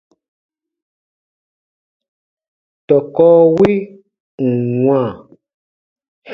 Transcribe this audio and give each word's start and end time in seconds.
Tɔkɔ 2.87 3.27
wi 3.55 3.71
ù 4.45 4.47
n 4.55 4.59
wãa, 4.85 5.09